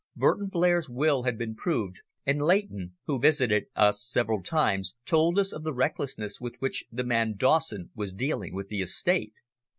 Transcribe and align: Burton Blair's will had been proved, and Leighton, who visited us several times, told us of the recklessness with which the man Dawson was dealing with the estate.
Burton 0.15 0.47
Blair's 0.47 0.89
will 0.89 1.21
had 1.21 1.37
been 1.37 1.53
proved, 1.53 2.01
and 2.25 2.41
Leighton, 2.41 2.95
who 3.05 3.19
visited 3.19 3.65
us 3.75 4.03
several 4.03 4.41
times, 4.41 4.95
told 5.05 5.37
us 5.37 5.53
of 5.53 5.61
the 5.61 5.75
recklessness 5.75 6.41
with 6.41 6.55
which 6.57 6.85
the 6.91 7.03
man 7.03 7.35
Dawson 7.37 7.91
was 7.93 8.11
dealing 8.11 8.55
with 8.55 8.67
the 8.69 8.81
estate. 8.81 9.35